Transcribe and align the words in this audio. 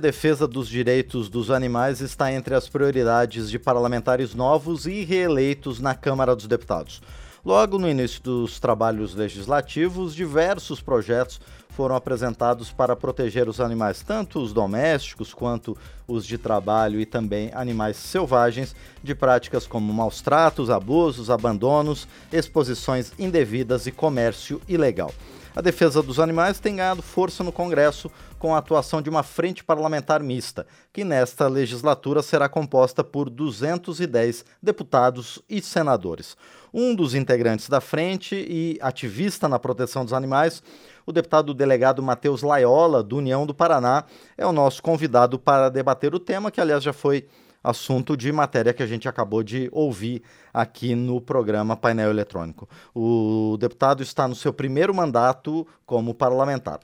A 0.00 0.04
defesa 0.04 0.46
dos 0.46 0.68
direitos 0.68 1.28
dos 1.28 1.50
animais 1.50 2.00
está 2.00 2.32
entre 2.32 2.54
as 2.54 2.68
prioridades 2.68 3.50
de 3.50 3.58
parlamentares 3.58 4.32
novos 4.32 4.86
e 4.86 5.02
reeleitos 5.02 5.80
na 5.80 5.92
Câmara 5.92 6.36
dos 6.36 6.46
Deputados. 6.46 7.02
Logo 7.44 7.80
no 7.80 7.88
início 7.88 8.22
dos 8.22 8.60
trabalhos 8.60 9.16
legislativos, 9.16 10.14
diversos 10.14 10.80
projetos 10.80 11.40
foram 11.70 11.96
apresentados 11.96 12.70
para 12.70 12.94
proteger 12.94 13.48
os 13.48 13.60
animais, 13.60 14.00
tanto 14.00 14.38
os 14.40 14.52
domésticos 14.52 15.34
quanto 15.34 15.76
os 16.06 16.24
de 16.24 16.38
trabalho 16.38 17.00
e 17.00 17.04
também 17.04 17.50
animais 17.52 17.96
selvagens, 17.96 18.76
de 19.02 19.16
práticas 19.16 19.66
como 19.66 19.92
maus 19.92 20.22
tratos, 20.22 20.70
abusos, 20.70 21.28
abandonos, 21.28 22.06
exposições 22.32 23.12
indevidas 23.18 23.88
e 23.88 23.90
comércio 23.90 24.62
ilegal. 24.68 25.12
A 25.58 25.60
defesa 25.60 26.00
dos 26.00 26.20
animais 26.20 26.60
tem 26.60 26.76
ganhado 26.76 27.02
força 27.02 27.42
no 27.42 27.50
Congresso 27.50 28.08
com 28.38 28.54
a 28.54 28.58
atuação 28.58 29.02
de 29.02 29.10
uma 29.10 29.24
frente 29.24 29.64
parlamentar 29.64 30.22
mista, 30.22 30.64
que 30.92 31.02
nesta 31.02 31.48
legislatura 31.48 32.22
será 32.22 32.48
composta 32.48 33.02
por 33.02 33.28
210 33.28 34.44
deputados 34.62 35.42
e 35.50 35.60
senadores. 35.60 36.36
Um 36.72 36.94
dos 36.94 37.12
integrantes 37.12 37.68
da 37.68 37.80
frente 37.80 38.36
e 38.36 38.78
ativista 38.80 39.48
na 39.48 39.58
proteção 39.58 40.04
dos 40.04 40.14
animais, 40.14 40.62
o 41.04 41.10
deputado 41.10 41.52
delegado 41.52 42.00
Matheus 42.00 42.42
Laiola, 42.42 43.02
do 43.02 43.16
União 43.16 43.44
do 43.44 43.52
Paraná, 43.52 44.04
é 44.36 44.46
o 44.46 44.52
nosso 44.52 44.80
convidado 44.80 45.40
para 45.40 45.68
debater 45.68 46.14
o 46.14 46.20
tema, 46.20 46.52
que 46.52 46.60
aliás 46.60 46.84
já 46.84 46.92
foi 46.92 47.26
assunto 47.62 48.16
de 48.16 48.30
matéria 48.32 48.72
que 48.72 48.82
a 48.82 48.86
gente 48.86 49.08
acabou 49.08 49.42
de 49.42 49.68
ouvir 49.72 50.22
aqui 50.52 50.94
no 50.94 51.20
programa 51.20 51.76
Painel 51.76 52.10
Eletrônico. 52.10 52.68
O 52.94 53.56
deputado 53.58 54.02
está 54.02 54.26
no 54.28 54.34
seu 54.34 54.52
primeiro 54.52 54.94
mandato 54.94 55.66
como 55.84 56.14
parlamentar. 56.14 56.80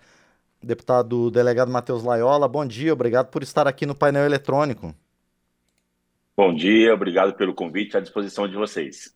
Deputado 0.62 1.30
delegado 1.30 1.70
Matheus 1.70 2.02
Laiola, 2.02 2.48
bom 2.48 2.64
dia, 2.64 2.92
obrigado 2.92 3.26
por 3.28 3.42
estar 3.42 3.68
aqui 3.68 3.84
no 3.84 3.94
painel 3.94 4.24
eletrônico. 4.24 4.94
Bom 6.36 6.54
dia, 6.54 6.92
obrigado 6.94 7.34
pelo 7.34 7.54
convite, 7.54 7.96
à 7.96 8.00
disposição 8.00 8.48
de 8.48 8.56
vocês. 8.56 9.14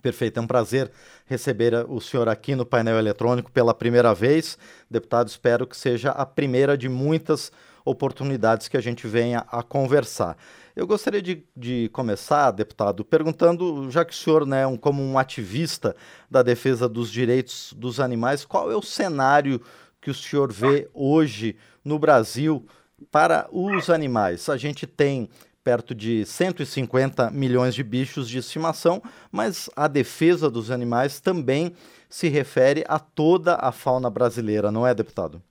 Perfeito, 0.00 0.38
é 0.38 0.42
um 0.42 0.46
prazer 0.46 0.90
receber 1.26 1.74
o 1.88 2.00
senhor 2.00 2.28
aqui 2.28 2.54
no 2.54 2.64
painel 2.64 2.98
eletrônico 2.98 3.50
pela 3.50 3.74
primeira 3.74 4.14
vez. 4.14 4.58
Deputado, 4.90 5.28
espero 5.28 5.66
que 5.66 5.76
seja 5.76 6.10
a 6.10 6.24
primeira 6.24 6.78
de 6.78 6.88
muitas 6.88 7.50
oportunidades 7.84 8.68
que 8.68 8.76
a 8.76 8.80
gente 8.80 9.06
venha 9.06 9.44
a 9.50 9.62
conversar. 9.62 10.36
Eu 10.76 10.86
gostaria 10.86 11.22
de, 11.22 11.42
de 11.56 11.88
começar, 11.90 12.50
deputado, 12.50 13.02
perguntando, 13.02 13.90
já 13.90 14.04
que 14.04 14.12
o 14.12 14.16
senhor, 14.16 14.46
né, 14.46 14.66
um, 14.66 14.76
como 14.76 15.02
um 15.02 15.18
ativista 15.18 15.96
da 16.30 16.42
defesa 16.42 16.86
dos 16.86 17.10
direitos 17.10 17.72
dos 17.72 17.98
animais, 17.98 18.44
qual 18.44 18.70
é 18.70 18.76
o 18.76 18.82
cenário 18.82 19.58
que 20.02 20.10
o 20.10 20.14
senhor 20.14 20.52
vê 20.52 20.86
hoje 20.92 21.56
no 21.82 21.98
Brasil 21.98 22.66
para 23.10 23.48
os 23.50 23.88
animais? 23.88 24.50
A 24.50 24.58
gente 24.58 24.86
tem 24.86 25.30
perto 25.64 25.94
de 25.94 26.26
150 26.26 27.30
milhões 27.30 27.74
de 27.74 27.82
bichos 27.82 28.28
de 28.28 28.36
estimação, 28.36 29.02
mas 29.32 29.70
a 29.74 29.88
defesa 29.88 30.50
dos 30.50 30.70
animais 30.70 31.20
também 31.20 31.72
se 32.06 32.28
refere 32.28 32.84
a 32.86 32.98
toda 32.98 33.54
a 33.54 33.72
fauna 33.72 34.10
brasileira, 34.10 34.70
não 34.70 34.86
é, 34.86 34.94
deputado? 34.94 35.42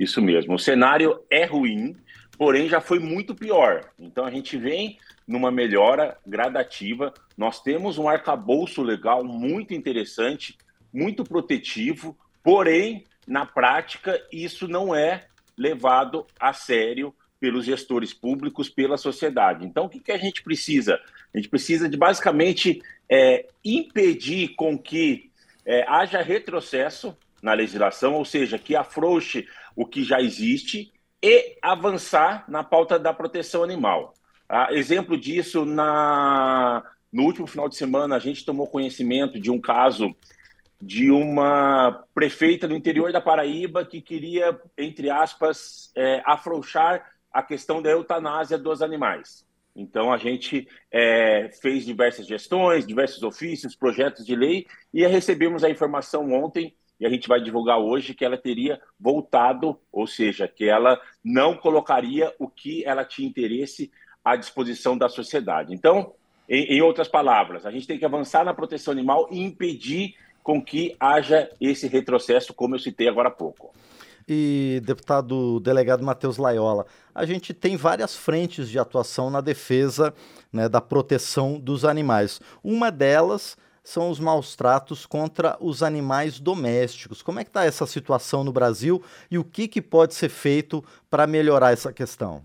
Isso 0.00 0.22
mesmo. 0.22 0.54
O 0.54 0.58
cenário 0.58 1.20
é 1.30 1.44
ruim, 1.44 1.94
porém 2.38 2.68
já 2.68 2.80
foi 2.80 3.00
muito 3.00 3.34
pior. 3.34 3.90
Então 3.98 4.24
a 4.24 4.30
gente 4.30 4.56
vem 4.56 4.96
numa 5.26 5.50
melhora 5.50 6.16
gradativa. 6.24 7.12
Nós 7.36 7.60
temos 7.60 7.98
um 7.98 8.08
arcabouço 8.08 8.80
legal 8.80 9.24
muito 9.24 9.74
interessante, 9.74 10.56
muito 10.94 11.24
protetivo, 11.24 12.16
porém, 12.42 13.04
na 13.26 13.44
prática, 13.44 14.18
isso 14.32 14.68
não 14.68 14.94
é 14.94 15.26
levado 15.56 16.24
a 16.38 16.52
sério 16.52 17.12
pelos 17.40 17.66
gestores 17.66 18.14
públicos, 18.14 18.68
pela 18.68 18.96
sociedade. 18.96 19.66
Então, 19.66 19.84
o 19.84 19.88
que, 19.88 20.00
que 20.00 20.12
a 20.12 20.16
gente 20.16 20.42
precisa? 20.42 20.98
A 21.34 21.36
gente 21.36 21.48
precisa 21.48 21.88
de 21.88 21.96
basicamente 21.96 22.80
é, 23.10 23.46
impedir 23.64 24.54
com 24.54 24.78
que 24.78 25.30
é, 25.66 25.84
haja 25.88 26.22
retrocesso 26.22 27.16
na 27.42 27.52
legislação, 27.52 28.14
ou 28.14 28.24
seja, 28.24 28.58
que 28.58 28.74
afrouxe 28.74 29.46
o 29.76 29.84
que 29.84 30.02
já 30.02 30.20
existe 30.20 30.92
e 31.22 31.56
avançar 31.62 32.44
na 32.48 32.62
pauta 32.62 32.98
da 32.98 33.12
proteção 33.12 33.62
animal. 33.62 34.14
Ah, 34.48 34.72
exemplo 34.72 35.18
disso, 35.18 35.64
na, 35.64 36.82
no 37.12 37.24
último 37.24 37.46
final 37.46 37.68
de 37.68 37.76
semana, 37.76 38.16
a 38.16 38.18
gente 38.18 38.44
tomou 38.44 38.66
conhecimento 38.66 39.38
de 39.38 39.50
um 39.50 39.60
caso 39.60 40.14
de 40.80 41.10
uma 41.10 42.04
prefeita 42.14 42.68
do 42.68 42.74
interior 42.74 43.12
da 43.12 43.20
Paraíba 43.20 43.84
que 43.84 44.00
queria, 44.00 44.58
entre 44.76 45.10
aspas, 45.10 45.90
é, 45.96 46.22
afrouxar 46.24 47.04
a 47.32 47.42
questão 47.42 47.82
da 47.82 47.90
eutanásia 47.90 48.56
dos 48.56 48.80
animais. 48.80 49.44
Então, 49.74 50.12
a 50.12 50.16
gente 50.16 50.66
é, 50.90 51.50
fez 51.60 51.84
diversas 51.84 52.26
gestões, 52.26 52.86
diversos 52.86 53.22
ofícios, 53.22 53.76
projetos 53.76 54.24
de 54.24 54.34
lei 54.34 54.66
e 54.92 55.06
recebemos 55.06 55.62
a 55.62 55.70
informação 55.70 56.32
ontem 56.32 56.74
e 57.00 57.06
a 57.06 57.10
gente 57.10 57.28
vai 57.28 57.40
divulgar 57.40 57.78
hoje 57.78 58.14
que 58.14 58.24
ela 58.24 58.36
teria 58.36 58.80
voltado, 58.98 59.78
ou 59.92 60.06
seja, 60.06 60.48
que 60.48 60.64
ela 60.64 61.00
não 61.24 61.56
colocaria 61.56 62.34
o 62.38 62.48
que 62.48 62.84
ela 62.84 63.04
tinha 63.04 63.28
interesse 63.28 63.90
à 64.24 64.36
disposição 64.36 64.98
da 64.98 65.08
sociedade. 65.08 65.72
Então, 65.72 66.12
em, 66.48 66.76
em 66.76 66.82
outras 66.82 67.08
palavras, 67.08 67.64
a 67.64 67.70
gente 67.70 67.86
tem 67.86 67.98
que 67.98 68.04
avançar 68.04 68.44
na 68.44 68.54
proteção 68.54 68.92
animal 68.92 69.28
e 69.30 69.40
impedir 69.40 70.14
com 70.42 70.62
que 70.62 70.96
haja 70.98 71.50
esse 71.60 71.86
retrocesso, 71.86 72.54
como 72.54 72.74
eu 72.74 72.78
citei 72.78 73.08
agora 73.08 73.28
há 73.28 73.32
pouco. 73.32 73.72
E, 74.26 74.82
deputado 74.84 75.58
delegado 75.60 76.04
Matheus 76.04 76.36
Laiola, 76.36 76.86
a 77.14 77.24
gente 77.24 77.54
tem 77.54 77.76
várias 77.76 78.14
frentes 78.14 78.68
de 78.68 78.78
atuação 78.78 79.30
na 79.30 79.40
defesa 79.40 80.12
né, 80.52 80.68
da 80.68 80.80
proteção 80.80 81.58
dos 81.58 81.84
animais. 81.84 82.40
Uma 82.62 82.90
delas 82.90 83.56
são 83.88 84.10
os 84.10 84.20
maus 84.20 84.54
tratos 84.54 85.06
contra 85.06 85.56
os 85.60 85.82
animais 85.82 86.38
domésticos. 86.38 87.22
Como 87.22 87.40
é 87.40 87.44
que 87.44 87.48
está 87.48 87.64
essa 87.64 87.86
situação 87.86 88.44
no 88.44 88.52
Brasil 88.52 89.02
e 89.30 89.38
o 89.38 89.44
que, 89.44 89.66
que 89.66 89.80
pode 89.80 90.14
ser 90.14 90.28
feito 90.28 90.84
para 91.08 91.26
melhorar 91.26 91.72
essa 91.72 91.90
questão? 91.90 92.44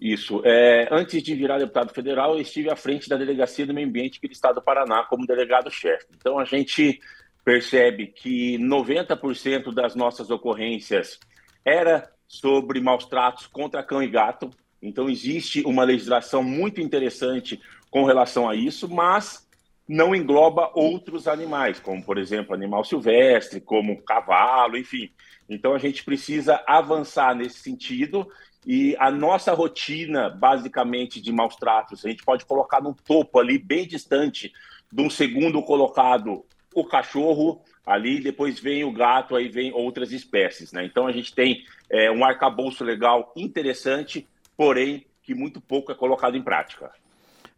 Isso. 0.00 0.40
É, 0.42 0.88
antes 0.90 1.22
de 1.22 1.34
virar 1.34 1.58
deputado 1.58 1.92
federal, 1.92 2.34
eu 2.34 2.40
estive 2.40 2.70
à 2.70 2.76
frente 2.76 3.06
da 3.06 3.18
Delegacia 3.18 3.66
do 3.66 3.74
Meio 3.74 3.86
Ambiente 3.86 4.18
do 4.18 4.32
Estado 4.32 4.54
do 4.54 4.62
Paraná 4.62 5.04
como 5.04 5.26
delegado-chefe. 5.26 6.06
Então, 6.16 6.38
a 6.38 6.44
gente 6.46 7.00
percebe 7.44 8.06
que 8.06 8.56
90% 8.56 9.74
das 9.74 9.94
nossas 9.94 10.30
ocorrências 10.30 11.20
era 11.62 12.10
sobre 12.26 12.80
maus 12.80 13.04
tratos 13.04 13.46
contra 13.46 13.82
cão 13.82 14.02
e 14.02 14.08
gato. 14.08 14.48
Então, 14.80 15.10
existe 15.10 15.62
uma 15.66 15.84
legislação 15.84 16.42
muito 16.42 16.80
interessante 16.80 17.60
com 17.90 18.04
relação 18.04 18.48
a 18.48 18.56
isso, 18.56 18.88
mas 18.88 19.43
não 19.86 20.14
engloba 20.14 20.70
outros 20.74 21.28
animais, 21.28 21.78
como, 21.78 22.02
por 22.02 22.16
exemplo, 22.16 22.54
animal 22.54 22.84
silvestre, 22.84 23.60
como 23.60 24.02
cavalo, 24.02 24.78
enfim. 24.78 25.10
Então, 25.48 25.74
a 25.74 25.78
gente 25.78 26.02
precisa 26.04 26.62
avançar 26.66 27.34
nesse 27.34 27.58
sentido 27.58 28.26
e 28.66 28.96
a 28.98 29.10
nossa 29.10 29.52
rotina, 29.52 30.30
basicamente, 30.30 31.20
de 31.20 31.30
maus 31.30 31.54
tratos, 31.56 32.04
a 32.04 32.08
gente 32.08 32.24
pode 32.24 32.46
colocar 32.46 32.80
no 32.80 32.94
topo 32.94 33.38
ali, 33.38 33.58
bem 33.58 33.86
distante 33.86 34.52
de 34.90 35.02
um 35.02 35.10
segundo 35.10 35.62
colocado, 35.62 36.44
o 36.74 36.84
cachorro, 36.84 37.60
ali, 37.86 38.20
depois 38.20 38.58
vem 38.58 38.82
o 38.82 38.92
gato, 38.92 39.36
aí 39.36 39.48
vem 39.48 39.72
outras 39.72 40.12
espécies, 40.12 40.72
né? 40.72 40.84
Então, 40.84 41.06
a 41.06 41.12
gente 41.12 41.34
tem 41.34 41.62
é, 41.90 42.10
um 42.10 42.24
arcabouço 42.24 42.82
legal 42.82 43.32
interessante, 43.36 44.26
porém, 44.56 45.04
que 45.22 45.34
muito 45.34 45.60
pouco 45.60 45.92
é 45.92 45.94
colocado 45.94 46.36
em 46.36 46.42
prática. 46.42 46.90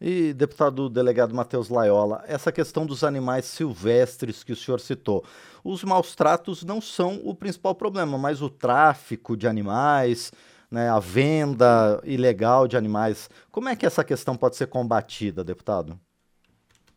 E, 0.00 0.34
deputado 0.34 0.90
delegado 0.90 1.34
Matheus 1.34 1.70
Laiola, 1.70 2.22
essa 2.26 2.52
questão 2.52 2.84
dos 2.84 3.02
animais 3.02 3.46
silvestres 3.46 4.44
que 4.44 4.52
o 4.52 4.56
senhor 4.56 4.78
citou, 4.78 5.24
os 5.64 5.82
maus 5.84 6.14
tratos 6.14 6.62
não 6.62 6.80
são 6.80 7.20
o 7.24 7.34
principal 7.34 7.74
problema, 7.74 8.18
mas 8.18 8.42
o 8.42 8.50
tráfico 8.50 9.36
de 9.36 9.46
animais, 9.46 10.32
né, 10.70 10.90
a 10.90 10.98
venda 10.98 11.98
ilegal 12.04 12.68
de 12.68 12.76
animais. 12.76 13.30
Como 13.50 13.70
é 13.70 13.76
que 13.76 13.86
essa 13.86 14.04
questão 14.04 14.36
pode 14.36 14.56
ser 14.56 14.66
combatida, 14.66 15.42
deputado? 15.42 15.98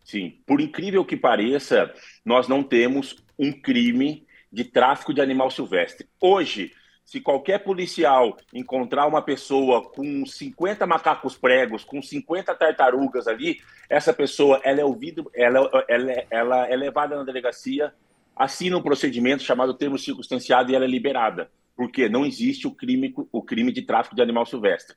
Sim, 0.04 0.38
por 0.46 0.60
incrível 0.60 1.06
que 1.06 1.16
pareça, 1.16 1.94
nós 2.26 2.48
não 2.48 2.64
temos 2.64 3.16
um 3.38 3.52
crime 3.54 4.28
de 4.52 4.66
tráfico 4.66 5.14
de 5.14 5.22
animal 5.22 5.50
silvestre. 5.52 6.10
Hoje, 6.20 6.74
se 7.10 7.20
qualquer 7.20 7.64
policial 7.64 8.38
encontrar 8.54 9.08
uma 9.08 9.20
pessoa 9.20 9.84
com 9.84 10.24
50 10.24 10.86
macacos 10.86 11.36
pregos, 11.36 11.84
com 11.84 12.04
50 12.04 12.54
tartarugas 12.54 13.28
ali, 13.28 13.60
essa 13.90 14.14
pessoa 14.14 14.62
ela 14.64 14.82
é 14.82 14.86
ouvida, 14.86 15.24
ela, 15.34 15.68
ela, 15.88 16.12
ela 16.30 16.68
é 16.68 16.76
levada 16.76 17.16
na 17.16 17.24
delegacia, 17.24 17.92
assina 18.36 18.78
um 18.78 18.84
procedimento 18.84 19.42
chamado 19.42 19.74
termo 19.74 19.98
circunstanciado 19.98 20.72
e 20.72 20.76
ela 20.76 20.86
é 20.86 20.88
liberada, 20.88 21.50
porque 21.76 22.08
não 22.08 22.28
existe 22.28 22.68
o 22.68 22.72
crime, 22.72 23.12
o 23.32 23.42
crime 23.42 23.72
de 23.72 23.82
tráfico 23.82 24.16
de 24.16 24.22
animal 24.22 24.46
silvestre. 24.46 24.96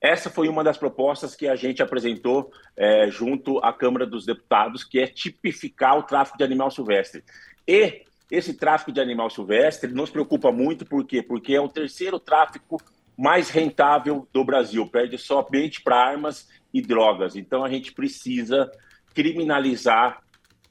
Essa 0.00 0.28
foi 0.28 0.48
uma 0.48 0.64
das 0.64 0.76
propostas 0.76 1.36
que 1.36 1.46
a 1.46 1.54
gente 1.54 1.80
apresentou 1.80 2.50
é, 2.76 3.08
junto 3.08 3.60
à 3.60 3.72
Câmara 3.72 4.04
dos 4.04 4.26
Deputados, 4.26 4.82
que 4.82 4.98
é 4.98 5.06
tipificar 5.06 5.96
o 5.96 6.02
tráfico 6.02 6.38
de 6.38 6.42
animal 6.42 6.72
silvestre. 6.72 7.22
E 7.68 8.02
esse 8.32 8.54
tráfico 8.54 8.90
de 8.90 8.98
animal 8.98 9.28
silvestre 9.28 9.92
nos 9.92 10.08
preocupa 10.08 10.50
muito, 10.50 10.86
por 10.86 11.04
quê? 11.04 11.22
Porque 11.22 11.54
é 11.54 11.60
o 11.60 11.68
terceiro 11.68 12.18
tráfico 12.18 12.80
mais 13.14 13.50
rentável 13.50 14.26
do 14.32 14.42
Brasil, 14.42 14.86
perde 14.86 15.18
somente 15.18 15.82
para 15.82 16.02
armas 16.02 16.48
e 16.72 16.80
drogas. 16.80 17.36
Então 17.36 17.62
a 17.62 17.68
gente 17.68 17.92
precisa 17.92 18.72
criminalizar 19.12 20.22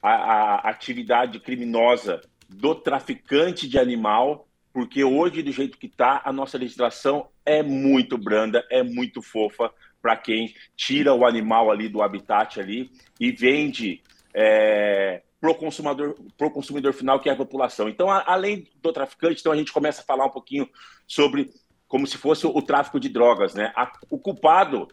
a, 0.01 0.09
a 0.09 0.69
atividade 0.71 1.39
criminosa 1.39 2.19
do 2.49 2.73
traficante 2.73 3.69
de 3.69 3.77
animal, 3.77 4.47
porque 4.73 5.03
hoje, 5.03 5.43
do 5.43 5.51
jeito 5.51 5.77
que 5.77 5.85
está, 5.85 6.19
a 6.25 6.33
nossa 6.33 6.57
legislação 6.57 7.27
é 7.45 7.61
muito 7.61 8.17
branda, 8.17 8.65
é 8.71 8.81
muito 8.81 9.21
fofa 9.21 9.71
para 10.01 10.17
quem 10.17 10.51
tira 10.75 11.13
o 11.13 11.27
animal 11.27 11.69
ali 11.69 11.87
do 11.87 12.01
habitat 12.01 12.59
ali 12.59 12.89
e 13.19 13.31
vende 13.31 14.01
é, 14.33 15.21
para 15.41 15.49
o 15.49 15.55
consumidor, 15.55 16.15
pro 16.37 16.51
consumidor 16.51 16.93
final, 16.93 17.19
que 17.19 17.27
é 17.27 17.33
a 17.33 17.35
população. 17.35 17.89
Então, 17.89 18.11
a, 18.11 18.23
além 18.27 18.67
do 18.79 18.93
traficante, 18.93 19.41
então 19.41 19.51
a 19.51 19.55
gente 19.55 19.73
começa 19.73 20.01
a 20.01 20.05
falar 20.05 20.25
um 20.25 20.29
pouquinho 20.29 20.69
sobre 21.07 21.49
como 21.87 22.05
se 22.05 22.15
fosse 22.15 22.45
o, 22.45 22.61
tráfico 22.61 22.99
de 22.99 23.09
drogas, 23.09 23.55
né? 23.55 23.73
A, 23.75 23.91
o 24.09 24.19
culpado 24.19 24.87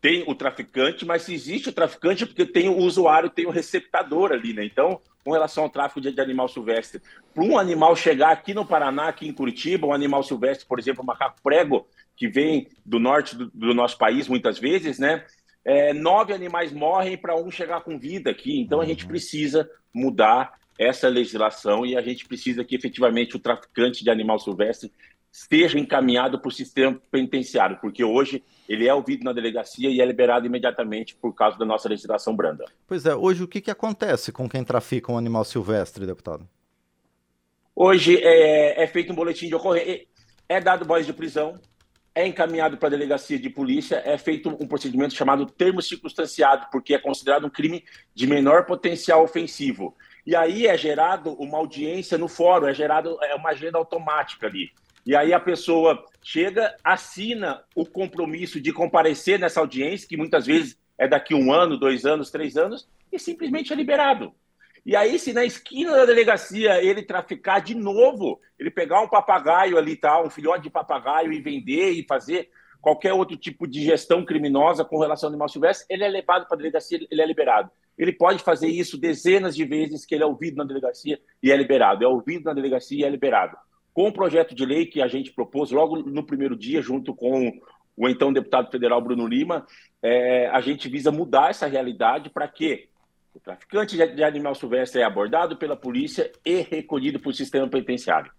tem 0.00 0.24
o 0.26 0.34
traficante, 0.34 1.06
mas 1.06 1.28
existe 1.28 1.68
o 1.68 1.72
traficante 1.72 2.26
porque 2.26 2.44
tem 2.44 2.68
o 2.68 2.76
usuário, 2.76 3.30
tem 3.30 3.46
o 3.46 3.50
receptador 3.50 4.32
ali, 4.32 4.52
né? 4.52 4.64
Então, 4.64 5.00
com 5.24 5.32
relação 5.32 5.64
ao 5.64 5.70
tráfico 5.70 6.00
de, 6.00 6.12
de 6.12 6.20
animal 6.20 6.48
silvestre, 6.48 7.00
para 7.32 7.44
um 7.44 7.56
animal 7.56 7.96
chegar 7.96 8.32
aqui 8.32 8.52
no 8.52 8.66
Paraná, 8.66 9.08
aqui 9.08 9.26
em 9.26 9.32
Curitiba, 9.32 9.86
um 9.86 9.94
animal 9.94 10.22
silvestre, 10.22 10.66
por 10.66 10.78
exemplo, 10.78 11.02
o 11.02 11.06
macaco 11.06 11.40
prego, 11.42 11.86
que 12.16 12.28
vem 12.28 12.68
do 12.84 12.98
norte 12.98 13.36
do, 13.36 13.50
do 13.54 13.72
nosso 13.72 13.96
país 13.96 14.28
muitas 14.28 14.58
vezes, 14.58 14.98
né? 14.98 15.24
É, 15.68 15.92
nove 15.92 16.32
animais 16.32 16.72
morrem 16.72 17.18
para 17.18 17.34
um 17.34 17.50
chegar 17.50 17.80
com 17.80 17.98
vida 17.98 18.30
aqui. 18.30 18.60
Então, 18.60 18.80
a 18.80 18.86
gente 18.86 19.02
uhum. 19.02 19.08
precisa 19.08 19.68
mudar 19.92 20.52
essa 20.78 21.08
legislação 21.08 21.84
e 21.84 21.96
a 21.96 22.00
gente 22.00 22.24
precisa 22.24 22.64
que 22.64 22.76
efetivamente 22.76 23.34
o 23.34 23.40
traficante 23.40 24.04
de 24.04 24.10
animal 24.10 24.38
silvestre 24.38 24.92
seja 25.32 25.76
encaminhado 25.76 26.38
para 26.38 26.48
o 26.48 26.52
sistema 26.52 26.98
penitenciário, 27.10 27.78
porque 27.80 28.04
hoje 28.04 28.44
ele 28.68 28.86
é 28.86 28.94
ouvido 28.94 29.24
na 29.24 29.32
delegacia 29.32 29.90
e 29.90 30.00
é 30.00 30.04
liberado 30.06 30.46
imediatamente 30.46 31.16
por 31.16 31.34
causa 31.34 31.58
da 31.58 31.64
nossa 31.64 31.88
legislação 31.88 32.34
branda. 32.36 32.64
Pois 32.86 33.04
é, 33.04 33.14
hoje 33.14 33.42
o 33.42 33.48
que, 33.48 33.60
que 33.60 33.70
acontece 33.70 34.30
com 34.30 34.48
quem 34.48 34.62
trafica 34.62 35.10
um 35.10 35.18
animal 35.18 35.44
silvestre, 35.44 36.06
deputado? 36.06 36.48
Hoje 37.74 38.16
é, 38.22 38.82
é 38.82 38.86
feito 38.86 39.12
um 39.12 39.16
boletim 39.16 39.48
de 39.48 39.54
ocorrência, 39.54 40.06
é 40.48 40.60
dado 40.60 40.86
voz 40.86 41.04
de 41.04 41.12
prisão, 41.12 41.60
é 42.16 42.26
encaminhado 42.26 42.78
para 42.78 42.88
a 42.88 42.90
delegacia 42.90 43.38
de 43.38 43.50
polícia, 43.50 44.02
é 44.02 44.16
feito 44.16 44.48
um 44.48 44.66
procedimento 44.66 45.12
chamado 45.12 45.44
termo 45.44 45.82
circunstanciado, 45.82 46.66
porque 46.72 46.94
é 46.94 46.98
considerado 46.98 47.46
um 47.46 47.50
crime 47.50 47.84
de 48.14 48.26
menor 48.26 48.64
potencial 48.64 49.22
ofensivo. 49.22 49.94
E 50.26 50.34
aí 50.34 50.66
é 50.66 50.78
gerado 50.78 51.34
uma 51.34 51.58
audiência 51.58 52.16
no 52.16 52.26
fórum, 52.26 52.68
é 52.68 52.72
gerado 52.72 53.18
é 53.22 53.34
uma 53.34 53.50
agenda 53.50 53.76
automática 53.76 54.46
ali. 54.46 54.70
E 55.04 55.14
aí 55.14 55.34
a 55.34 55.38
pessoa 55.38 56.06
chega, 56.22 56.74
assina 56.82 57.62
o 57.74 57.84
compromisso 57.84 58.58
de 58.62 58.72
comparecer 58.72 59.38
nessa 59.38 59.60
audiência, 59.60 60.08
que 60.08 60.16
muitas 60.16 60.46
vezes 60.46 60.78
é 60.96 61.06
daqui 61.06 61.34
um 61.34 61.52
ano, 61.52 61.76
dois 61.76 62.06
anos, 62.06 62.30
três 62.30 62.56
anos, 62.56 62.88
e 63.12 63.18
simplesmente 63.18 63.74
é 63.74 63.76
liberado. 63.76 64.32
E 64.86 64.94
aí, 64.94 65.18
se 65.18 65.32
na 65.32 65.44
esquina 65.44 65.90
da 65.90 66.06
delegacia 66.06 66.82
ele 66.82 67.02
traficar 67.02 67.60
de 67.60 67.74
novo, 67.74 68.40
ele 68.58 68.70
pegar 68.70 69.02
um 69.02 69.08
papagaio 69.08 69.76
ali, 69.76 69.96
tal, 69.96 70.24
um 70.24 70.30
filhote 70.30 70.62
de 70.62 70.70
papagaio 70.70 71.32
e 71.32 71.40
vender 71.40 71.90
e 71.90 72.06
fazer 72.06 72.48
qualquer 72.80 73.12
outro 73.12 73.36
tipo 73.36 73.66
de 73.66 73.84
gestão 73.84 74.24
criminosa 74.24 74.84
com 74.84 75.00
relação 75.00 75.26
ao 75.26 75.32
animal 75.32 75.48
silvestre, 75.48 75.86
ele 75.90 76.04
é 76.04 76.08
levado 76.08 76.46
para 76.46 76.54
a 76.54 76.58
delegacia, 76.58 77.04
ele 77.10 77.20
é 77.20 77.26
liberado. 77.26 77.68
Ele 77.98 78.12
pode 78.12 78.44
fazer 78.44 78.68
isso 78.68 78.96
dezenas 78.96 79.56
de 79.56 79.64
vezes 79.64 80.06
que 80.06 80.14
ele 80.14 80.22
é 80.22 80.26
ouvido 80.26 80.58
na 80.58 80.64
delegacia 80.64 81.18
e 81.42 81.50
é 81.50 81.56
liberado. 81.56 82.04
É 82.04 82.06
ouvido 82.06 82.44
na 82.44 82.54
delegacia 82.54 83.00
e 83.00 83.04
é 83.04 83.10
liberado 83.10 83.56
com 83.96 84.08
o 84.08 84.12
projeto 84.12 84.54
de 84.54 84.66
lei 84.66 84.84
que 84.84 85.00
a 85.00 85.08
gente 85.08 85.32
propôs 85.32 85.70
logo 85.70 85.96
no 86.02 86.22
primeiro 86.22 86.54
dia, 86.54 86.82
junto 86.82 87.14
com 87.14 87.50
o 87.96 88.06
então 88.06 88.30
deputado 88.30 88.70
federal 88.70 89.00
Bruno 89.00 89.26
Lima, 89.26 89.66
é, 90.02 90.48
a 90.48 90.60
gente 90.60 90.86
visa 90.86 91.10
mudar 91.10 91.48
essa 91.48 91.66
realidade 91.66 92.28
para 92.28 92.46
que 92.46 92.90
o 93.36 93.40
traficante 93.40 93.96
de 93.96 94.24
animal 94.24 94.54
silvestre 94.54 95.02
é 95.02 95.04
abordado 95.04 95.58
pela 95.58 95.76
polícia 95.76 96.32
e 96.42 96.62
recolhido 96.62 97.20
para 97.20 97.28
o 97.28 97.34
sistema 97.34 97.68
penitenciário. 97.68 98.32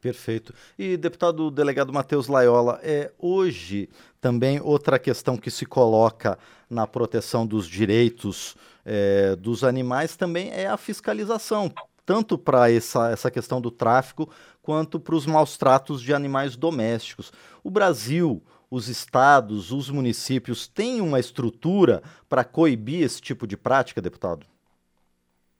Perfeito. 0.00 0.52
E 0.76 0.96
deputado 0.96 1.50
delegado 1.52 1.92
Matheus 1.92 2.26
Laiola, 2.26 2.80
é, 2.82 3.12
hoje 3.16 3.88
também 4.20 4.60
outra 4.60 4.98
questão 4.98 5.36
que 5.36 5.50
se 5.50 5.64
coloca 5.64 6.36
na 6.68 6.86
proteção 6.86 7.46
dos 7.46 7.68
direitos 7.68 8.56
é, 8.84 9.36
dos 9.36 9.62
animais 9.62 10.16
também 10.16 10.50
é 10.50 10.66
a 10.66 10.76
fiscalização 10.76 11.72
tanto 12.04 12.38
para 12.38 12.70
essa, 12.70 13.10
essa 13.10 13.30
questão 13.32 13.60
do 13.60 13.68
tráfico 13.68 14.30
quanto 14.62 15.00
para 15.00 15.16
os 15.16 15.26
maus 15.26 15.58
tratos 15.58 16.00
de 16.00 16.14
animais 16.14 16.54
domésticos. 16.54 17.32
O 17.64 17.70
Brasil, 17.70 18.40
os 18.70 18.88
estados, 18.88 19.70
os 19.72 19.90
municípios 19.90 20.66
têm 20.66 21.00
uma 21.00 21.20
estrutura 21.20 22.02
para 22.28 22.44
coibir 22.44 23.02
esse 23.02 23.20
tipo 23.20 23.46
de 23.46 23.56
prática, 23.56 24.02
deputado? 24.02 24.46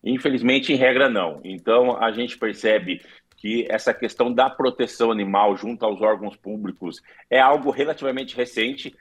Infelizmente, 0.02 0.72
em 0.72 0.76
regra, 0.76 1.08
não. 1.08 1.40
Então, 1.44 1.96
a 2.02 2.12
gente 2.12 2.38
percebe 2.38 3.02
que 3.36 3.66
essa 3.68 3.92
questão 3.92 4.32
da 4.32 4.48
proteção 4.48 5.10
animal 5.10 5.56
junto 5.56 5.84
aos 5.84 6.00
órgãos 6.00 6.36
públicos 6.36 7.02
é 7.30 7.40
algo 7.40 7.70
relativamente 7.70 8.36
recente. 8.36 8.94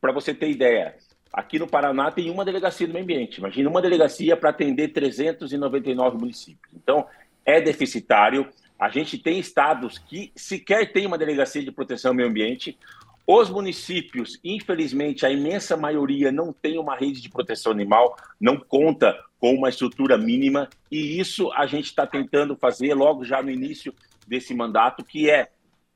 Para 0.00 0.12
você 0.12 0.34
ter 0.34 0.50
ideia, 0.50 0.96
Aqui 1.32 1.58
no 1.58 1.66
Paraná 1.66 2.10
tem 2.10 2.30
uma 2.30 2.44
delegacia 2.44 2.86
do 2.86 2.92
meio 2.92 3.04
ambiente. 3.04 3.38
Imagina 3.38 3.70
uma 3.70 3.80
delegacia 3.80 4.36
para 4.36 4.50
atender 4.50 4.88
399 4.88 6.18
municípios. 6.18 6.74
Então, 6.74 7.06
é 7.44 7.58
deficitário. 7.58 8.46
A 8.78 8.90
gente 8.90 9.16
tem 9.16 9.38
estados 9.38 9.96
que 9.96 10.30
sequer 10.36 10.92
tem 10.92 11.06
uma 11.06 11.16
delegacia 11.16 11.62
de 11.62 11.72
proteção 11.72 12.10
ao 12.10 12.14
meio 12.14 12.28
ambiente. 12.28 12.78
Os 13.26 13.48
municípios, 13.48 14.40
infelizmente, 14.42 15.24
a 15.24 15.30
imensa 15.30 15.76
maioria 15.76 16.32
não 16.32 16.52
tem 16.52 16.78
uma 16.78 16.96
rede 16.96 17.20
de 17.20 17.28
proteção 17.28 17.70
animal, 17.70 18.16
não 18.40 18.58
conta 18.58 19.16
com 19.38 19.54
uma 19.54 19.68
estrutura 19.68 20.18
mínima, 20.18 20.68
e 20.90 21.20
isso 21.20 21.52
a 21.52 21.66
gente 21.66 21.86
está 21.86 22.06
tentando 22.06 22.56
fazer 22.56 22.94
logo 22.94 23.24
já 23.24 23.42
no 23.42 23.50
início 23.50 23.94
desse 24.26 24.54
mandato, 24.54 25.04
que 25.04 25.30
é 25.30 25.50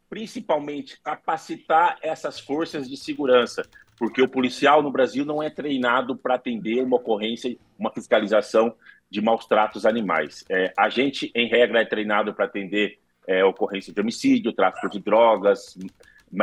principalmente 0.08 1.00
capacitar 1.02 1.99
essas 2.00 2.38
forças 2.38 2.88
de 2.88 2.96
segurança, 2.96 3.69
porque 3.99 4.23
o 4.23 4.28
policial 4.28 4.82
no 4.82 4.90
Brasil 4.90 5.25
não 5.25 5.43
é 5.43 5.50
treinado 5.50 6.17
para 6.17 6.34
atender 6.34 6.82
uma 6.82 6.96
ocorrência, 6.96 7.56
uma 7.78 7.93
fiscalização 7.93 8.75
de 9.11 9.20
maus 9.20 9.46
tratos 9.46 9.84
animais. 9.84 10.44
É, 10.49 10.73
a 10.76 10.88
gente, 10.88 11.32
em 11.34 11.49
regra, 11.49 11.81
é 11.81 11.84
treinado 11.84 12.34
para 12.34 12.44
atender 12.44 12.99
é, 13.26 13.44
ocorrência 13.44 13.93
de 13.93 14.00
homicídio, 14.00 14.52
tráfico 14.52 14.88
de 14.88 15.00
drogas, 15.00 15.76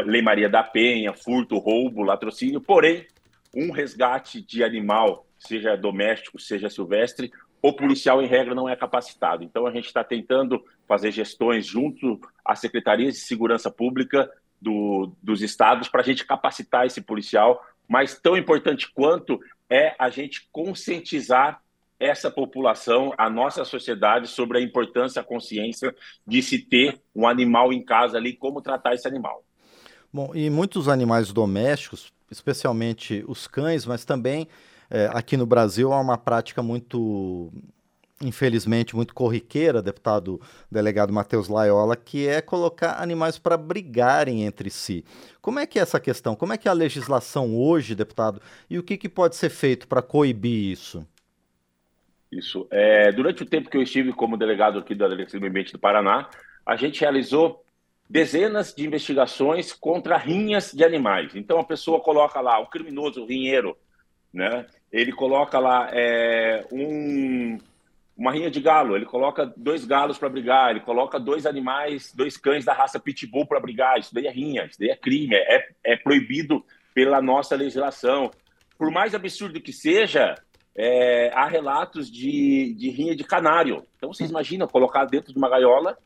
Lei 0.02 0.22
Maria 0.22 0.50
da 0.50 0.64
Penha, 0.64 1.14
furto, 1.14 1.58
roubo, 1.58 2.04
latrocínio, 2.04 2.60
porém, 2.60 3.06
um 3.54 3.72
resgate 3.72 4.42
de 4.42 4.64
animal, 4.64 5.28
seja 5.38 5.76
doméstico, 5.76 6.40
seja 6.40 6.70
silvestre, 6.70 7.32
o 7.62 7.72
policial, 7.72 8.22
em 8.22 8.28
regra, 8.28 8.54
não 8.54 8.68
é 8.68 8.76
capacitado. 8.76 9.44
Então, 9.44 9.66
a 9.66 9.72
gente 9.72 9.86
está 9.86 10.04
tentando 10.04 10.62
fazer 10.86 11.12
gestões 11.12 11.66
junto 11.66 12.20
às 12.44 12.60
secretarias 12.60 13.14
de 13.14 13.22
segurança 13.22 13.72
pública 13.72 14.30
do, 14.62 15.14
dos 15.24 15.42
estados 15.42 15.88
para 15.88 16.02
a 16.02 16.04
gente 16.04 16.26
capacitar 16.26 16.86
esse 16.86 17.00
policial, 17.00 17.66
mas 17.88 18.20
tão 18.20 18.36
importante 18.36 18.92
quanto 18.92 19.40
é 19.70 19.96
a 19.98 20.10
gente 20.10 20.48
conscientizar 20.52 21.62
essa 21.98 22.30
população, 22.30 23.14
a 23.18 23.30
nossa 23.30 23.64
sociedade, 23.64 24.28
sobre 24.28 24.58
a 24.58 24.62
importância, 24.62 25.22
a 25.22 25.26
consciência 25.26 25.96
de 26.28 26.42
se 26.42 26.60
ter 26.60 27.00
um 27.16 27.26
animal 27.26 27.72
em 27.72 27.82
casa 27.82 28.18
ali, 28.18 28.34
como 28.34 28.62
tratar 28.62 28.94
esse 28.94 29.08
animal. 29.08 29.42
Bom, 30.14 30.32
e 30.36 30.48
muitos 30.48 30.88
animais 30.88 31.34
domésticos, 31.34 32.14
especialmente 32.30 33.26
os 33.28 33.48
cães, 33.48 33.84
mas 33.84 34.06
também 34.06 34.48
é, 34.88 35.10
aqui 35.12 35.36
no 35.36 35.46
Brasil 35.46 35.92
há 35.92 36.00
uma 36.00 36.20
prática 36.20 36.62
muito 36.62 37.52
infelizmente 38.22 38.96
muito 38.96 39.14
corriqueira, 39.14 39.82
deputado 39.82 40.40
delegado 40.72 41.12
Matheus 41.12 41.50
Laiola, 41.50 41.96
que 41.96 42.28
é 42.28 42.42
colocar 42.42 43.02
animais 43.02 43.38
para 43.40 43.58
brigarem 43.58 44.44
entre 44.44 44.70
si. 44.70 45.04
Como 45.42 45.60
é 45.60 45.66
que 45.66 45.80
é 45.80 45.82
essa 45.82 46.00
questão? 46.00 46.36
Como 46.36 46.54
é 46.54 46.58
que 46.58 46.68
é 46.68 46.72
a 46.72 46.76
legislação 46.76 47.58
hoje, 47.58 47.96
deputado? 47.96 48.40
E 48.70 48.78
o 48.78 48.84
que, 48.84 48.98
que 48.98 49.10
pode 49.10 49.36
ser 49.36 49.50
feito 49.50 49.88
para 49.88 50.02
coibir 50.02 50.72
isso? 50.72 51.06
Isso. 52.32 52.68
É, 52.72 53.12
durante 53.12 53.44
o 53.44 53.46
tempo 53.46 53.70
que 53.70 53.78
eu 53.78 53.82
estive 53.82 54.14
como 54.14 54.38
delegado 54.38 54.80
aqui 54.80 54.96
da 54.96 55.08
Delegacia 55.08 55.40
do 55.40 55.42
Meio 55.42 55.52
Ambiente 55.52 55.74
do 55.74 55.80
Paraná, 55.80 56.30
a 56.66 56.76
gente 56.76 57.02
realizou 57.02 57.63
dezenas 58.14 58.76
de 58.76 58.86
investigações 58.86 59.74
contra 59.74 60.18
rinhas 60.18 60.72
de 60.72 60.84
animais. 60.84 61.36
Então 61.36 61.58
a 61.58 61.64
pessoa 61.64 62.00
coloca 62.00 62.40
lá 62.40 62.60
o 62.60 62.68
criminoso, 62.68 63.24
o 63.24 63.26
rinheiro, 63.26 63.76
né? 64.32 64.68
Ele 64.92 65.12
coloca 65.12 65.58
lá 65.58 65.90
é, 65.92 66.64
um 66.72 67.58
uma 68.16 68.32
rinha 68.32 68.52
de 68.52 68.62
galo, 68.62 68.96
ele 68.96 69.08
coloca 69.08 69.52
dois 69.58 69.84
galos 69.84 70.20
para 70.20 70.30
brigar, 70.30 70.70
ele 70.70 70.82
coloca 70.82 71.20
dois 71.20 71.48
animais, 71.48 72.14
dois 72.14 72.38
cães 72.38 72.64
da 72.64 72.72
raça 72.72 73.00
pitbull 73.00 73.48
para 73.48 73.60
brigar, 73.60 73.98
isso 73.98 74.14
daí 74.14 74.28
é 74.28 74.32
rinha, 74.32 74.66
isso 74.66 74.80
daí 74.80 74.90
é 74.90 74.96
crime, 74.96 75.34
é, 75.36 75.70
é 75.84 75.98
proibido 75.98 76.64
pela 76.94 77.20
nossa 77.20 77.56
legislação. 77.56 78.30
Por 78.78 78.92
mais 78.92 79.16
absurdo 79.16 79.60
que 79.60 79.74
seja, 79.74 80.36
é, 80.76 81.32
há 81.34 81.48
relatos 81.48 82.12
de, 82.12 82.76
de 82.76 82.92
rinha 82.92 83.16
de 83.16 83.24
canário. 83.24 83.84
Então 83.98 84.14
vocês 84.14 84.30
imaginam 84.30 84.68
colocar 84.68 85.06
dentro 85.06 85.34
de 85.34 85.40
uma 85.40 85.50
gaiola 85.50 85.98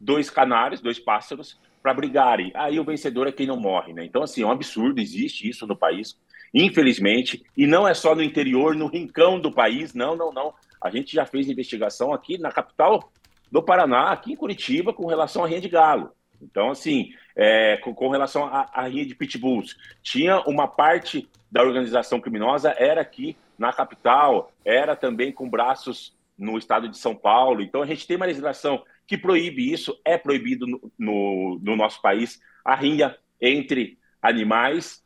dois 0.00 0.30
canários, 0.30 0.80
dois 0.80 0.98
pássaros, 0.98 1.58
para 1.82 1.94
brigarem. 1.94 2.50
Aí 2.54 2.80
o 2.80 2.84
vencedor 2.84 3.28
é 3.28 3.32
quem 3.32 3.46
não 3.46 3.56
morre, 3.56 3.92
né? 3.92 4.04
Então, 4.04 4.22
assim, 4.22 4.42
é 4.42 4.46
um 4.46 4.50
absurdo, 4.50 5.00
existe 5.00 5.48
isso 5.48 5.66
no 5.66 5.76
país, 5.76 6.18
infelizmente, 6.52 7.44
e 7.56 7.66
não 7.66 7.86
é 7.86 7.94
só 7.94 8.14
no 8.14 8.22
interior, 8.22 8.74
no 8.74 8.88
rincão 8.88 9.38
do 9.38 9.52
país, 9.52 9.94
não, 9.94 10.16
não, 10.16 10.32
não. 10.32 10.52
A 10.82 10.90
gente 10.90 11.14
já 11.14 11.24
fez 11.24 11.48
investigação 11.48 12.12
aqui 12.12 12.38
na 12.38 12.50
capital 12.50 13.12
do 13.50 13.62
Paraná, 13.62 14.10
aqui 14.10 14.32
em 14.32 14.36
Curitiba, 14.36 14.92
com 14.92 15.06
relação 15.06 15.44
à 15.44 15.46
rinha 15.46 15.60
de 15.60 15.68
galo. 15.68 16.10
Então, 16.42 16.70
assim, 16.70 17.10
é, 17.34 17.76
com, 17.78 17.94
com, 17.94 18.08
relação 18.10 18.44
à, 18.44 18.68
à 18.72 18.82
rinha 18.88 19.06
de 19.06 19.14
pitbulls, 19.14 19.76
tinha 20.02 20.40
uma 20.40 20.68
parte 20.68 21.28
da 21.50 21.62
organização 21.62 22.20
criminosa, 22.20 22.74
era 22.76 23.00
aqui 23.00 23.36
na 23.58 23.72
capital, 23.72 24.52
era 24.64 24.94
também 24.94 25.32
com 25.32 25.48
braços 25.48 26.14
no 26.36 26.58
estado 26.58 26.88
de 26.88 26.98
São 26.98 27.14
Paulo. 27.14 27.62
Então, 27.62 27.80
a 27.80 27.86
gente 27.86 28.06
tem 28.06 28.16
uma 28.16 28.26
legislação 28.26 28.82
que 29.06 29.16
proíbe 29.16 29.72
isso, 29.72 29.98
é 30.04 30.18
proibido 30.18 30.66
no, 30.66 30.92
no, 30.98 31.60
no 31.62 31.76
nosso 31.76 32.00
país 32.02 32.40
a 32.64 32.74
rinha 32.74 33.16
entre 33.40 33.98
animais, 34.20 35.02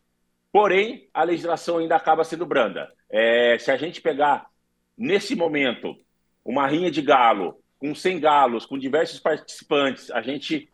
porém, 0.52 1.08
a 1.12 1.22
legislação 1.22 1.78
ainda 1.78 1.96
acaba 1.96 2.24
sendo 2.24 2.46
branda. 2.46 2.90
É, 3.10 3.58
se 3.58 3.70
a 3.70 3.76
gente 3.76 4.00
pegar, 4.00 4.46
nesse 4.96 5.34
momento, 5.34 5.96
uma 6.44 6.66
rinha 6.66 6.90
de 6.90 7.02
galo, 7.02 7.60
com 7.78 7.94
100 7.94 8.20
galos, 8.20 8.66
com 8.66 8.78
diversos 8.78 9.20
participantes, 9.20 10.10
a 10.10 10.22
gente 10.22 10.70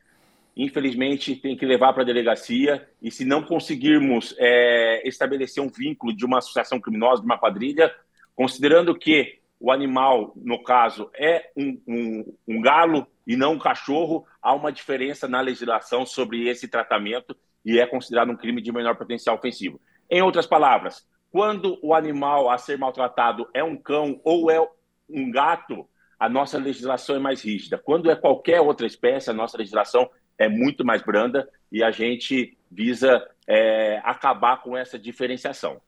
infelizmente, 0.56 1.37
tem 1.37 1.54
que 1.54 1.66
levar 1.66 1.92
para 1.92 2.02
a 2.02 2.06
delegacia 2.06 2.88
e 3.02 3.11
se 3.11 3.26
não 3.26 3.42
conseguirmos 3.42 4.35
é, 4.38 5.06
estabelecer 5.06 5.62
um 5.62 5.68
vínculo 5.68 6.16
de 6.16 6.25
uma 6.25 6.38
associação 6.38 6.80
criminosa, 6.80 7.21
de 7.21 7.26
uma 7.26 7.38
quadrilha, 7.38 7.95
considerando 8.35 8.95
que 8.95 9.38
o 9.58 9.72
animal, 9.72 10.32
no 10.36 10.62
caso, 10.62 11.10
é 11.14 11.50
um, 11.56 11.80
um, 11.86 12.36
um 12.46 12.60
galo 12.60 13.06
e 13.26 13.36
não 13.36 13.54
um 13.54 13.58
cachorro, 13.58 14.26
há 14.40 14.54
uma 14.54 14.70
diferença 14.70 15.26
na 15.26 15.40
legislação 15.40 16.04
sobre 16.04 16.48
esse 16.48 16.68
tratamento 16.68 17.36
e 17.64 17.78
é 17.78 17.86
considerado 17.86 18.30
um 18.30 18.36
crime 18.36 18.62
de 18.62 18.70
menor 18.70 18.96
potencial 18.96 19.36
ofensivo. 19.36 19.80
Em 20.08 20.22
outras 20.22 20.46
palavras, 20.46 21.06
quando 21.32 21.78
o 21.82 21.94
animal 21.94 22.48
a 22.48 22.58
ser 22.58 22.78
maltratado 22.78 23.48
é 23.52 23.64
um 23.64 23.76
cão 23.76 24.20
ou 24.22 24.50
é 24.50 24.60
um 25.08 25.30
gato, 25.30 25.88
a 26.18 26.28
nossa 26.28 26.58
legislação 26.58 27.16
é 27.16 27.18
mais 27.18 27.42
rígida. 27.42 27.76
Quando 27.76 28.10
é 28.10 28.14
qualquer 28.14 28.60
outra 28.60 28.86
espécie, 28.86 29.30
a 29.30 29.34
nossa 29.34 29.58
legislação 29.58 30.08
é 30.38 30.48
muito 30.48 30.84
mais 30.84 31.02
branda 31.02 31.48
e 31.72 31.82
a 31.82 31.90
gente 31.90 32.56
visa 32.70 33.26
é, 33.46 34.00
acabar 34.04 34.62
com 34.62 34.76
essa 34.76 34.98
diferenciação. 34.98 35.80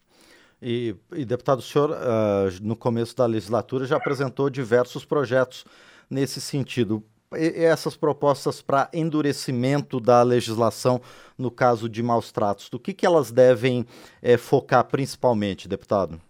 E, 0.60 0.94
e 1.14 1.24
deputado, 1.24 1.60
o 1.60 1.62
senhor, 1.62 1.90
uh, 1.90 2.62
no 2.62 2.74
começo 2.76 3.16
da 3.16 3.26
legislatura, 3.26 3.86
já 3.86 3.96
apresentou 3.96 4.50
diversos 4.50 5.04
projetos 5.04 5.64
nesse 6.10 6.40
sentido. 6.40 7.02
E 7.32 7.64
essas 7.64 7.96
propostas 7.96 8.62
para 8.62 8.88
endurecimento 8.92 10.00
da 10.00 10.22
legislação 10.22 11.00
no 11.36 11.50
caso 11.50 11.88
de 11.88 12.02
maus 12.02 12.32
tratos, 12.32 12.70
do 12.70 12.78
que, 12.78 12.94
que 12.94 13.04
elas 13.04 13.30
devem 13.30 13.84
é, 14.22 14.36
focar 14.36 14.84
principalmente, 14.84 15.68
deputado? 15.68 16.20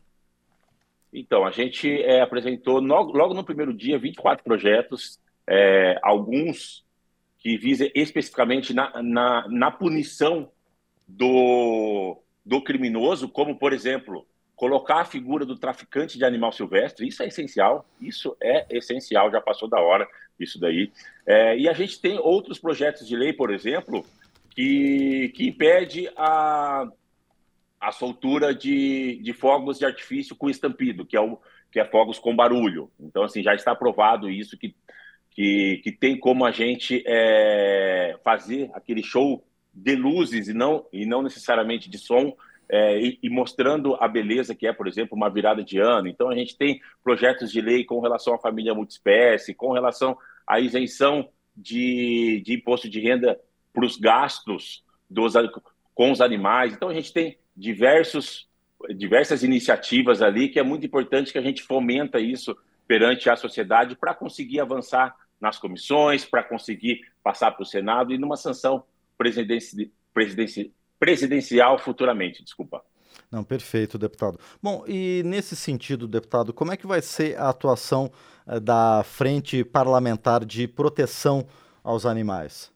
Então, 1.12 1.46
a 1.46 1.50
gente 1.50 2.02
é, 2.02 2.20
apresentou 2.20 2.80
logo, 2.80 3.16
logo, 3.16 3.32
no 3.32 3.44
primeiro 3.44 3.72
dia 3.72 3.98
24 3.98 4.44
projetos, 4.44 5.18
é, 5.46 5.98
alguns 6.02 6.84
que 7.38 7.56
visa 7.56 7.90
especificamente 7.94 8.74
na, 8.74 9.02
na, 9.02 9.48
na 9.48 9.70
punição 9.70 10.50
do, 11.06 12.20
do 12.48 12.62
criminoso, 12.62 13.28
como, 13.28 13.58
por 13.58 13.74
exemplo, 13.74 14.26
colocar 14.56 15.02
a 15.02 15.04
figura 15.04 15.44
do 15.44 15.54
traficante 15.54 16.16
de 16.16 16.24
animal 16.24 16.50
silvestre, 16.50 17.06
isso 17.06 17.22
é 17.22 17.26
essencial, 17.26 17.86
isso 18.00 18.34
é 18.42 18.66
essencial, 18.70 19.30
já 19.30 19.38
passou 19.38 19.68
da 19.68 19.78
hora 19.78 20.08
isso 20.40 20.58
daí. 20.58 20.90
É, 21.26 21.58
e 21.58 21.68
a 21.68 21.74
gente 21.74 22.00
tem 22.00 22.18
outros 22.18 22.58
projetos 22.58 23.06
de 23.06 23.14
lei, 23.14 23.34
por 23.34 23.52
exemplo, 23.52 24.02
que, 24.50 25.30
que 25.34 25.48
impede 25.48 26.08
a, 26.16 26.88
a 27.78 27.92
soltura 27.92 28.54
de, 28.54 29.20
de 29.22 29.32
fogos 29.34 29.78
de 29.78 29.84
artifício 29.84 30.34
com 30.34 30.48
estampido, 30.48 31.04
que 31.04 31.16
é, 31.18 31.20
o, 31.20 31.38
que 31.70 31.78
é 31.78 31.84
fogos 31.84 32.18
com 32.18 32.34
barulho. 32.34 32.90
Então, 32.98 33.24
assim, 33.24 33.42
já 33.42 33.54
está 33.54 33.72
aprovado 33.72 34.30
isso, 34.30 34.56
que 34.56 34.74
que, 35.38 35.80
que 35.84 35.92
tem 35.92 36.18
como 36.18 36.44
a 36.44 36.50
gente 36.50 37.00
é, 37.06 38.18
fazer 38.24 38.68
aquele 38.74 39.04
show 39.04 39.44
de 39.82 39.94
luzes 39.94 40.48
e 40.48 40.54
não, 40.54 40.86
e 40.92 41.06
não 41.06 41.22
necessariamente 41.22 41.88
de 41.88 41.98
som, 41.98 42.36
é, 42.70 43.00
e, 43.00 43.18
e, 43.22 43.30
mostrando 43.30 43.94
a 43.94 44.06
beleza 44.06 44.54
que 44.54 44.66
é, 44.66 44.72
por 44.72 44.86
exemplo, 44.86 45.16
uma 45.16 45.30
virada 45.30 45.64
de 45.64 45.78
ano. 45.78 46.06
Então, 46.06 46.28
a 46.28 46.34
gente 46.34 46.56
tem 46.56 46.80
projetos 47.02 47.50
de 47.50 47.60
lei 47.60 47.84
com 47.84 48.00
relação 48.00 48.34
à 48.34 48.38
família 48.38 48.74
multiespécie, 48.74 49.54
com 49.54 49.72
relação 49.72 50.18
à 50.46 50.60
isenção 50.60 51.30
de, 51.56 52.42
de 52.44 52.54
imposto 52.54 52.88
de 52.88 53.00
renda 53.00 53.40
para 53.72 53.86
os 53.86 53.96
gastos 53.96 54.84
dos, 55.08 55.32
com 55.94 56.12
os 56.12 56.20
animais. 56.20 56.74
Então, 56.74 56.90
a 56.90 56.94
gente 56.94 57.12
tem 57.12 57.38
diversos, 57.56 58.46
diversas 58.90 59.42
iniciativas 59.42 60.20
ali 60.20 60.48
que 60.50 60.58
é 60.58 60.62
muito 60.62 60.84
importante 60.84 61.32
que 61.32 61.38
a 61.38 61.42
gente 61.42 61.62
fomenta 61.62 62.20
isso 62.20 62.54
perante 62.86 63.30
a 63.30 63.36
sociedade 63.36 63.96
para 63.96 64.14
conseguir 64.14 64.60
avançar 64.60 65.14
nas 65.40 65.58
comissões, 65.58 66.24
para 66.24 66.42
conseguir 66.42 67.00
passar 67.22 67.52
para 67.52 67.62
o 67.62 67.66
Senado 67.66 68.12
e 68.12 68.18
numa 68.18 68.36
sanção 68.36 68.84
presidenci 69.18 69.92
presidenci 70.14 70.72
presidencial 70.98 71.78
futuramente. 71.78 72.42
Desculpa. 72.42 72.82
Não, 73.30 73.44
perfeito, 73.44 73.98
deputado. 73.98 74.38
Bom, 74.62 74.84
e 74.86 75.22
nesse 75.24 75.54
sentido, 75.54 76.08
deputado, 76.08 76.52
como 76.52 76.72
é 76.72 76.76
que 76.76 76.86
vai 76.86 77.02
ser 77.02 77.38
a 77.38 77.50
atuação 77.50 78.10
eh, 78.46 78.58
da 78.58 79.02
Frente 79.04 79.64
Parlamentar 79.64 80.44
de 80.44 80.66
Proteção 80.66 81.46
aos 81.84 82.06
Animais? 82.06 82.72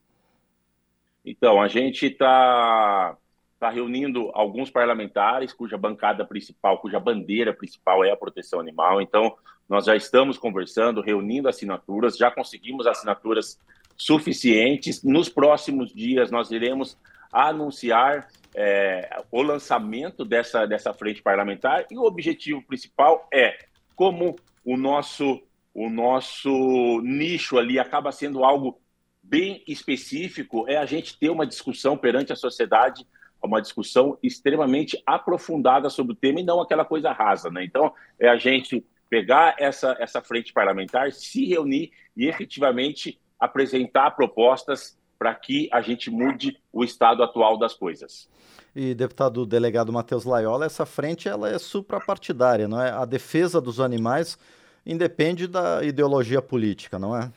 Então, 1.25 1.63
a 1.63 1.69
gente 1.69 2.07
está 2.07 3.17
tá 3.59 3.71
reunindo 3.71 4.31
alguns 4.35 4.71
parlamentares 4.71 5.53
cuja 5.53 5.79
bancada 5.79 6.25
principal, 6.25 6.79
cuja 6.79 6.99
bandeira 6.99 7.55
principal 7.55 8.05
é 8.05 8.11
a 8.11 8.17
proteção 8.17 8.61
animal. 8.61 9.01
Então, 9.01 9.37
nós 9.69 9.87
já 9.87 9.97
estamos 9.97 10.37
conversando, 10.37 11.01
reunindo 11.01 11.49
assinaturas, 11.49 12.17
já 12.17 12.31
conseguimos 12.31 12.87
assinaturas 12.87 13.59
suficientes. 14.05 15.03
Nos 15.03 15.29
próximos 15.29 15.93
dias, 15.93 16.31
nós 16.31 16.51
iremos 16.51 16.99
anunciar 17.33 18.29
é, 18.55 19.09
o 19.31 19.43
lançamento 19.43 20.25
dessa, 20.25 20.67
dessa 20.67 20.93
frente 20.93 21.23
parlamentar 21.23 21.87
e 21.91 21.97
o 21.97 22.03
objetivo 22.03 22.63
principal 22.63 23.27
é 23.33 23.57
como 23.95 24.37
o 24.65 24.77
nosso, 24.77 25.41
o 25.73 25.89
nosso 25.89 27.01
nicho 27.03 27.59
ali 27.59 27.79
acaba 27.79 28.13
sendo 28.13 28.45
algo 28.45 28.79
bem 29.23 29.63
específico, 29.67 30.69
é 30.69 30.77
a 30.77 30.85
gente 30.85 31.17
ter 31.17 31.31
uma 31.31 31.47
discussão 31.47 31.97
perante 31.97 32.33
a 32.33 32.37
sociedade, 32.37 33.07
uma 33.43 33.63
discussão 33.63 34.19
extremamente 34.23 35.01
aprofundada 35.07 35.89
sobre 35.89 36.13
o 36.13 36.17
tema 36.17 36.41
e 36.41 36.45
não 36.45 36.61
aquela 36.61 36.85
coisa 36.85 37.13
rasa, 37.13 37.51
né? 37.51 37.65
Então, 37.65 37.93
é 38.19 38.29
a 38.29 38.37
gente 38.37 38.85
pegar 39.09 39.55
essa, 39.59 39.97
essa 40.01 40.21
frente 40.21 40.53
parlamentar, 40.53 41.13
se 41.13 41.45
reunir 41.47 41.93
e 42.17 42.27
efetivamente 42.27 43.21
apresentar 43.43 44.13
propostas 44.13 44.97
para 45.19 45.35
que 45.35 45.69
a 45.73 45.81
gente 45.81 46.11
mude 46.11 46.57
o 46.73 46.85
estado 46.85 47.23
atual 47.23 47.59
das 47.59 47.75
coisas. 47.75 48.29
E 48.75 48.95
deputado 48.95 49.45
delegado 49.45 49.93
Matheus 49.93 50.25
Laiola, 50.25 50.65
essa 50.65 50.87
frente 50.87 51.29
ela 51.29 51.49
é 51.49 51.59
suprapartidária, 51.59 52.69
não 52.69 52.81
é? 52.81 52.91
A 52.91 53.05
defesa 53.05 53.61
dos 53.61 53.81
animais 53.81 54.39
independe 54.87 55.47
da 55.47 55.85
ideologia 55.85 56.41
política, 56.41 56.99
não 56.99 57.17
é? 57.17 57.31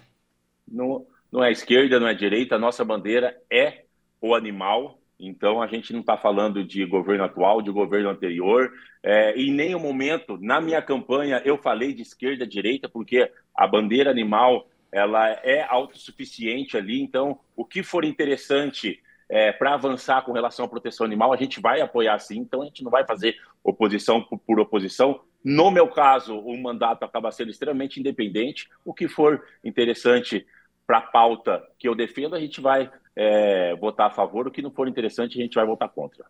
Não, 0.68 1.06
não 1.32 1.44
é 1.44 1.52
esquerda, 1.52 2.00
não 2.00 2.08
é 2.08 2.14
direita, 2.14 2.56
a 2.56 2.60
nossa 2.60 2.86
bandeira 2.86 3.36
é 3.52 3.84
o 4.22 4.34
animal, 4.34 5.00
então, 5.20 5.62
a 5.62 5.68
gente 5.68 5.94
não 5.94 6.02
está 6.02 6.18
falando 6.18 6.64
de 6.64 6.86
governo 6.86 7.24
atual, 7.24 7.62
de 7.62 7.72
governo 7.72 8.10
anterior. 8.10 8.72
É, 9.02 9.34
em 9.40 9.52
nenhum 9.52 9.80
momento, 9.80 10.38
na 10.42 10.60
minha 10.60 10.82
campanha, 10.82 11.42
eu 11.46 11.58
falei 11.58 11.94
de 11.94 12.02
esquerda, 12.02 12.46
direita, 12.46 12.90
porque 12.90 13.32
a 13.56 13.66
bandeira 13.66 14.12
animal 14.12 14.68
ela 14.96 15.30
é 15.44 15.62
autossuficiente 15.62 16.78
ali. 16.78 17.02
Então, 17.02 17.38
o 17.54 17.66
que 17.66 17.84
for 17.84 18.06
interessante 18.06 19.04
é, 19.28 19.52
para 19.52 19.74
avançar 19.74 20.24
com 20.24 20.32
relação 20.32 20.64
à 20.64 20.70
proteção 20.70 21.06
animal, 21.06 21.34
a 21.34 21.36
gente 21.36 21.60
vai 21.60 21.82
apoiar 21.82 22.18
sim. 22.20 22.38
Então, 22.38 22.62
a 22.62 22.66
gente 22.66 22.82
não 22.82 22.90
vai 22.90 23.06
fazer 23.06 23.36
oposição 23.62 24.24
por, 24.24 24.40
por 24.40 24.58
oposição. 24.58 25.20
No 25.44 25.70
meu 25.70 25.90
caso, 25.90 26.40
o 26.40 26.58
mandato 26.58 27.04
acaba 27.04 27.30
sendo 27.30 27.52
extremamente 27.52 28.00
independente. 28.00 28.70
O 28.86 28.94
que 28.94 29.10
for 29.10 29.44
interessante 29.66 30.48
para 30.88 31.00
a 31.00 31.02
pauta 31.02 31.62
que 31.78 31.90
eu 31.90 31.94
defendo, 31.94 32.34
a 32.34 32.40
gente 32.40 32.62
vai 32.62 32.90
é, 33.18 33.76
votar 33.76 34.08
a 34.08 34.14
favor. 34.14 34.48
O 34.48 34.52
que 34.52 34.62
não 34.62 34.72
for 34.72 34.88
interessante, 34.88 35.38
a 35.38 35.42
gente 35.42 35.56
vai 35.56 35.66
votar 35.66 35.90
contra. 35.90 36.24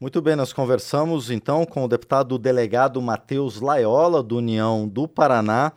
Muito 0.00 0.20
bem, 0.20 0.34
nós 0.34 0.52
conversamos 0.52 1.30
então 1.30 1.64
com 1.64 1.84
o 1.84 1.88
deputado 1.88 2.36
delegado 2.38 3.00
Matheus 3.00 3.60
Laiola, 3.60 4.20
do 4.20 4.38
União 4.38 4.88
do 4.88 5.06
Paraná. 5.06 5.72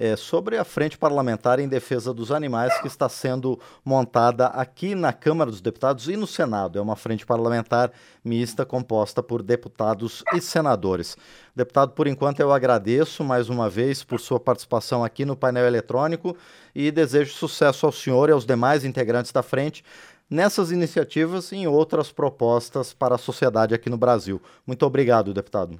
É, 0.00 0.16
sobre 0.16 0.56
a 0.56 0.64
frente 0.64 0.96
parlamentar 0.96 1.60
em 1.60 1.68
defesa 1.68 2.14
dos 2.14 2.32
animais 2.32 2.80
que 2.80 2.86
está 2.86 3.06
sendo 3.06 3.60
montada 3.84 4.46
aqui 4.46 4.94
na 4.94 5.12
Câmara 5.12 5.50
dos 5.50 5.60
Deputados 5.60 6.08
e 6.08 6.16
no 6.16 6.26
Senado. 6.26 6.78
É 6.78 6.82
uma 6.82 6.96
frente 6.96 7.26
parlamentar 7.26 7.92
mista 8.24 8.64
composta 8.64 9.22
por 9.22 9.42
deputados 9.42 10.24
e 10.32 10.40
senadores. 10.40 11.18
Deputado, 11.54 11.92
por 11.92 12.06
enquanto 12.06 12.40
eu 12.40 12.50
agradeço 12.50 13.22
mais 13.22 13.50
uma 13.50 13.68
vez 13.68 14.02
por 14.02 14.18
sua 14.18 14.40
participação 14.40 15.04
aqui 15.04 15.26
no 15.26 15.36
painel 15.36 15.66
eletrônico 15.66 16.34
e 16.74 16.90
desejo 16.90 17.34
sucesso 17.34 17.84
ao 17.84 17.92
senhor 17.92 18.30
e 18.30 18.32
aos 18.32 18.46
demais 18.46 18.86
integrantes 18.86 19.32
da 19.32 19.42
frente 19.42 19.84
nessas 20.30 20.70
iniciativas 20.70 21.52
e 21.52 21.56
em 21.56 21.66
outras 21.66 22.10
propostas 22.10 22.94
para 22.94 23.16
a 23.16 23.18
sociedade 23.18 23.74
aqui 23.74 23.90
no 23.90 23.98
Brasil. 23.98 24.40
Muito 24.66 24.86
obrigado, 24.86 25.34
deputado. 25.34 25.78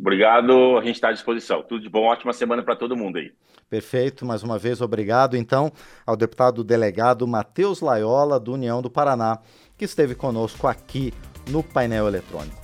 Obrigado, 0.00 0.78
a 0.78 0.82
gente 0.82 0.94
está 0.94 1.08
à 1.08 1.12
disposição. 1.12 1.62
Tudo 1.62 1.82
de 1.82 1.88
bom, 1.90 2.04
ótima 2.04 2.32
semana 2.32 2.62
para 2.62 2.74
todo 2.74 2.96
mundo 2.96 3.18
aí. 3.18 3.32
Perfeito, 3.68 4.24
mais 4.24 4.42
uma 4.42 4.58
vez 4.58 4.80
obrigado 4.80 5.36
então 5.36 5.70
ao 6.06 6.16
deputado 6.16 6.64
delegado 6.64 7.26
Matheus 7.28 7.82
Laiola, 7.82 8.40
do 8.40 8.54
União 8.54 8.80
do 8.80 8.90
Paraná, 8.90 9.38
que 9.76 9.84
esteve 9.84 10.14
conosco 10.14 10.66
aqui 10.66 11.12
no 11.50 11.62
painel 11.62 12.08
eletrônico. 12.08 12.60